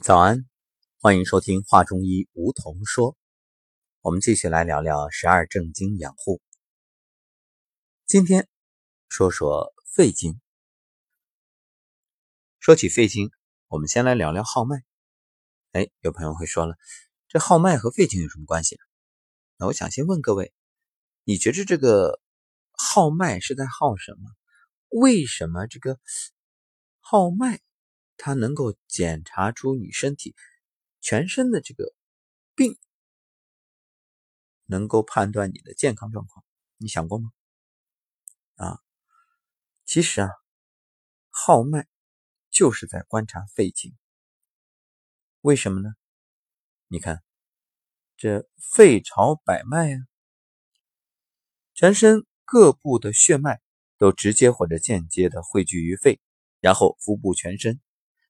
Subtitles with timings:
[0.00, 0.48] 早安，
[1.00, 3.16] 欢迎收听《话中医》梧桐说。
[4.00, 6.40] 我们继续来聊聊十二正经养护。
[8.06, 8.48] 今天
[9.08, 10.40] 说说肺经。
[12.60, 13.32] 说起肺经，
[13.66, 14.84] 我们先来聊聊号脉。
[15.72, 16.76] 哎，有朋友会说了，
[17.26, 18.78] 这号脉和肺经有什么关系？
[19.56, 20.54] 那我想先问各位，
[21.24, 22.20] 你觉得这个
[22.70, 24.30] 号脉是在号什么？
[24.90, 25.98] 为什么这个
[27.00, 27.60] 号脉？
[28.18, 30.34] 它能够检查出你身体
[31.00, 31.94] 全身的这个
[32.56, 32.76] 病，
[34.66, 36.44] 能够判断你的健康状况，
[36.76, 37.30] 你想过吗？
[38.56, 38.82] 啊，
[39.84, 40.30] 其实啊，
[41.30, 41.86] 号脉
[42.50, 43.96] 就是在观察肺经。
[45.40, 45.94] 为什么呢？
[46.88, 47.22] 你看，
[48.16, 50.00] 这肺朝百脉啊，
[51.72, 53.62] 全身各部的血脉
[53.96, 56.20] 都直接或者间接的汇聚于肺，
[56.60, 57.80] 然后腹部全身。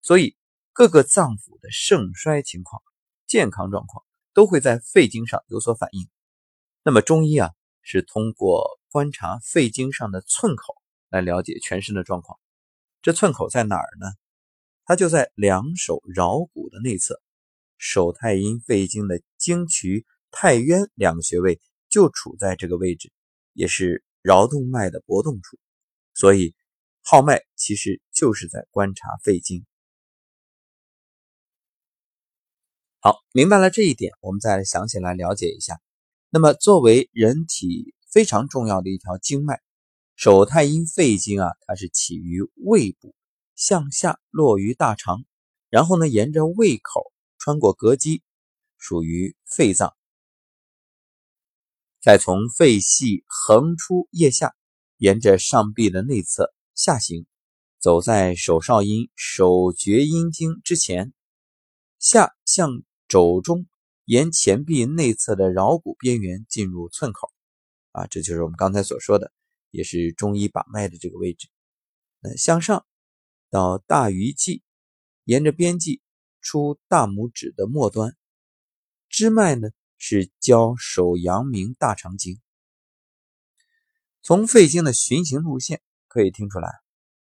[0.00, 0.36] 所以，
[0.72, 2.82] 各个脏腑的盛衰情况、
[3.26, 6.08] 健康状况都会在肺经上有所反映。
[6.82, 7.50] 那么，中医啊
[7.82, 10.76] 是通过观察肺经上的寸口
[11.08, 12.38] 来了解全身的状况。
[13.02, 14.06] 这寸口在哪儿呢？
[14.84, 17.20] 它就在两手桡骨的内侧，
[17.76, 23.12] 手太阴肺经的经渠、太渊两个穴位就处在这个位置，
[23.52, 25.58] 也是桡动脉的搏动处。
[26.14, 26.54] 所以，
[27.02, 29.66] 号脉其实就是在观察肺经。
[33.00, 35.80] 好，明白了这一点，我们再详细来了解一下。
[36.30, 39.60] 那么，作为人体非常重要的一条经脉，
[40.16, 43.14] 手太阴肺经啊，它是起于胃部，
[43.54, 45.24] 向下落于大肠，
[45.70, 48.20] 然后呢，沿着胃口穿过膈肌，
[48.78, 49.94] 属于肺脏，
[52.02, 54.56] 再从肺系横出腋下，
[54.96, 57.26] 沿着上臂的内侧下行，
[57.78, 61.12] 走在手少阴、手厥阴经之前，
[62.00, 62.82] 下向。
[63.08, 63.66] 肘中
[64.04, 67.32] 沿前臂内侧的桡骨边缘进入寸口，
[67.92, 69.32] 啊，这就是我们刚才所说的，
[69.70, 71.48] 也是中医把脉的这个位置。
[72.20, 72.86] 那向上
[73.50, 74.62] 到大鱼际，
[75.24, 76.02] 沿着边际
[76.40, 78.14] 出大拇指的末端，
[79.08, 82.40] 支脉呢是交手阳明大肠经。
[84.20, 86.68] 从肺经的循行路线可以听出来，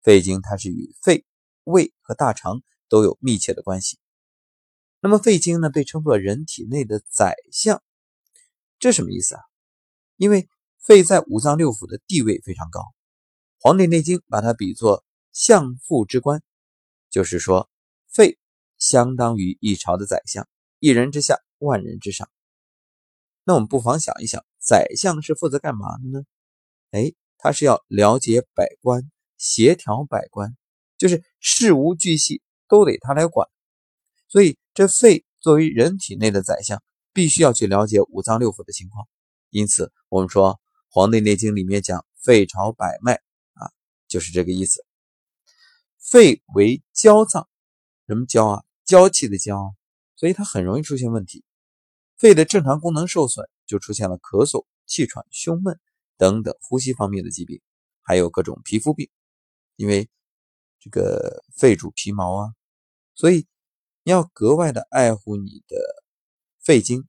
[0.03, 1.25] 肺经它是与肺、
[1.63, 3.97] 胃和大肠都有密切的关系。
[5.03, 7.81] 那么肺经呢，被称作人体内的宰相，
[8.77, 9.41] 这什么意思啊？
[10.15, 10.47] 因为
[10.77, 12.79] 肺在五脏六腑的地位非常高，
[13.59, 15.03] 《黄帝内经》把它比作
[15.33, 16.43] 相父之官，
[17.09, 17.67] 就是说
[18.07, 18.37] 肺
[18.77, 20.47] 相当于一朝的宰相，
[20.77, 22.29] 一人之下，万人之上。
[23.43, 26.23] 那我们不妨想一想，宰相是负责干嘛的呢？
[26.91, 30.55] 哎，他是要了解百官，协调百官，
[30.99, 33.49] 就是事无巨细都得他来管。
[34.27, 39.05] 所以，这肺作为人体内的宰相，必须要去了解五脏六腑的情况。
[39.49, 40.53] 因此，我们说
[40.87, 43.15] 《黄帝内经》里面讲“肺朝百脉”
[43.55, 43.67] 啊，
[44.07, 44.85] 就是这个意思。
[45.99, 47.49] 肺为娇脏，
[48.07, 48.63] 什么娇啊？
[48.85, 49.75] 娇气的娇，
[50.15, 51.43] 所以它很容易出现问题。
[52.17, 55.77] 肺的正常功能受损，就出现了咳嗽、气喘、胸闷
[56.15, 57.59] 等等呼吸方面的疾病，
[58.03, 59.09] 还有各种皮肤病。
[59.75, 60.09] 因为
[60.79, 62.53] 这个肺主皮毛啊，
[63.15, 63.45] 所以。
[64.03, 65.77] 你要格外的爱护你的
[66.59, 67.07] 肺经，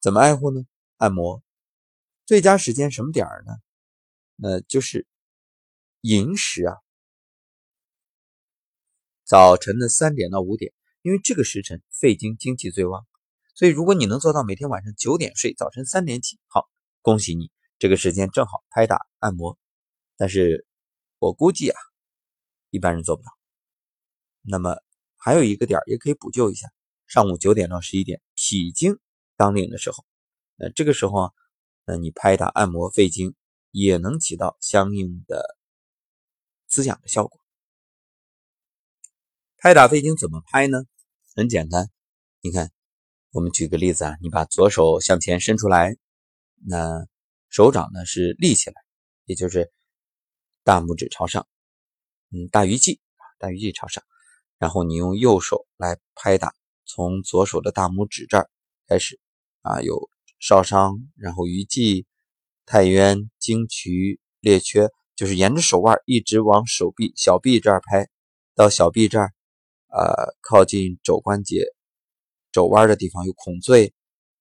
[0.00, 0.62] 怎么爱护呢？
[0.96, 1.42] 按摩，
[2.24, 3.52] 最佳时间什么点儿呢？
[4.36, 5.06] 那就是
[6.00, 6.76] 寅时啊，
[9.24, 10.72] 早晨的三点到五点，
[11.02, 13.06] 因为这个时辰肺经精气最旺，
[13.54, 16.70] 所以如果你能做到每天晚上九点睡，早晨三点起，好，
[17.02, 19.58] 恭喜你，这个时间正好拍打按摩。
[20.16, 20.66] 但是
[21.18, 21.78] 我估计啊，
[22.70, 23.30] 一般人做不到。
[24.40, 24.80] 那么。
[25.22, 26.66] 还有一个点也可以补救一下，
[27.06, 28.98] 上午九点到十一点，脾经
[29.36, 30.06] 当令的时候，
[30.56, 31.32] 那这个时候啊，
[31.84, 33.34] 那你拍打按摩肺经
[33.70, 35.58] 也能起到相应的
[36.66, 37.38] 滋养的效果。
[39.58, 40.84] 拍打肺经怎么拍呢？
[41.36, 41.90] 很简单，
[42.40, 42.72] 你看，
[43.30, 45.98] 我们举个例子啊，你把左手向前伸出来，
[46.66, 47.06] 那
[47.50, 48.82] 手掌呢是立起来，
[49.26, 49.70] 也就是
[50.64, 51.46] 大拇指朝上，
[52.30, 54.02] 嗯，大鱼际啊，大鱼际朝上。
[54.60, 56.52] 然后你用右手来拍打，
[56.84, 58.50] 从左手的大拇指这儿
[58.86, 59.18] 开始，
[59.62, 62.04] 啊，有少商，然后鱼际、
[62.66, 68.06] 太渊、经渠、列缺，就是沿着手腕一直往手臂、小臂这儿拍，
[68.54, 69.32] 到小臂这儿，
[69.88, 71.64] 呃，靠近肘关节、
[72.52, 73.94] 肘弯的地方有孔最，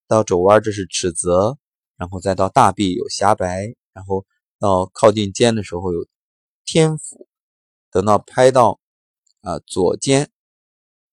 [0.06, 1.58] 到肘弯这是尺泽，
[1.96, 4.26] 然后再到大臂有狭白，然后
[4.60, 6.06] 到靠近肩的时候有
[6.66, 7.26] 天府，
[7.90, 8.82] 等到拍到。
[9.50, 10.30] 啊，左肩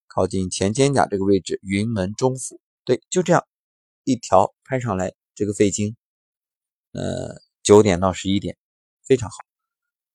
[0.09, 2.61] 靠近前肩胛这个位置，云门中府。
[2.85, 3.47] 对，就这样
[4.05, 5.97] 一条拍上来，这个肺经，
[6.93, 8.59] 呃，九点到十一点，
[9.07, 9.37] 非常好。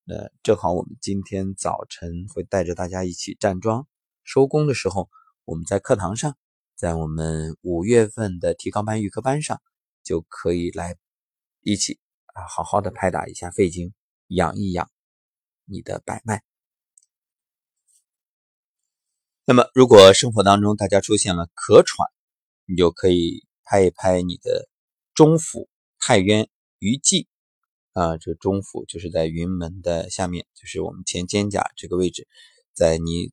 [0.06, 3.88] 呃，正好我们今天早晨会带着大家一起站桩，
[4.24, 5.10] 收工的时候，
[5.44, 6.38] 我们在课堂上，
[6.76, 9.60] 在我们五月份的提高班预科班上，
[10.04, 10.96] 就可以来
[11.62, 13.96] 一起啊，好好的拍打一下肺经，
[14.28, 14.92] 养一养
[15.66, 16.44] 你的百脉。
[19.44, 22.08] 那么，如果生活当中大家出现了咳喘，
[22.66, 24.70] 你就可以拍一拍你的
[25.16, 25.68] 中府
[26.00, 26.48] 太渊
[26.78, 27.28] 鱼际
[27.94, 32.28] 啊，这中府就是在云门的下面，就是我们前肩胛这个位置，
[32.72, 33.32] 在你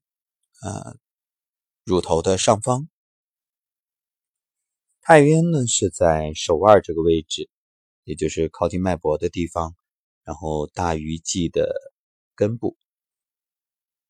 [0.61, 0.97] 啊
[1.85, 2.89] 乳头的上方。
[5.03, 7.51] 太渊呢是在手腕这个位置，
[8.05, 9.77] 也就是靠近脉搏的地方，
[10.25, 11.71] 然后大鱼际的
[12.35, 12.79] 根部，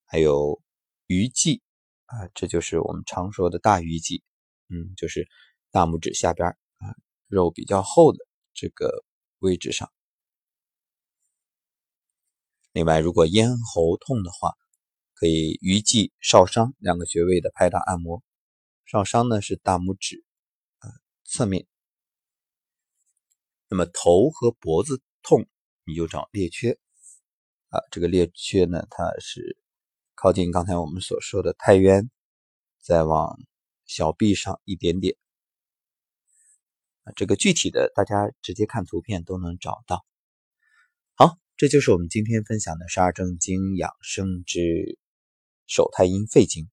[0.06, 0.62] 还有
[1.09, 1.61] 鱼际。
[2.08, 4.22] 啊，这就是我们常说的大鱼际，
[4.70, 5.28] 嗯，就是
[5.70, 6.96] 大拇指下边啊，
[7.26, 8.19] 肉比较厚的
[8.55, 9.05] 这个
[9.40, 9.93] 位置上。
[12.72, 14.55] 另外，如果咽喉痛的话，
[15.12, 18.22] 可以鱼际、少商两个穴位的拍打按摩。
[18.87, 20.25] 少商呢是大拇指
[20.78, 20.88] 啊
[21.25, 21.66] 侧面。
[23.69, 25.46] 那么头和脖子痛，
[25.84, 26.78] 你就找列缺
[27.69, 29.58] 啊，这个列缺呢，它是。
[30.20, 32.11] 靠近刚才我们所说的太渊，
[32.82, 33.38] 再往
[33.87, 35.17] 小臂上一点点，
[37.15, 40.05] 这个具体的大家直接看图片都能找到。
[41.15, 44.99] 好，这就是我们今天分享的十二正经养生之
[45.69, 46.69] 手太阴肺经。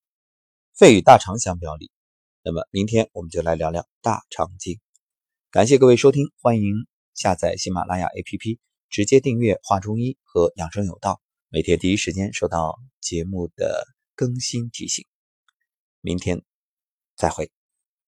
[0.74, 1.92] 肺与大肠相表里，
[2.42, 4.80] 那么明天我们就来聊聊大肠经。
[5.52, 6.74] 感谢各位收听，欢迎
[7.14, 8.58] 下载喜马拉雅 APP，
[8.90, 11.22] 直接订阅《话中医》和《养生有道》。
[11.56, 15.06] 每天第一时间收到节目的更新提醒，
[16.02, 16.44] 明天
[17.16, 17.50] 再会。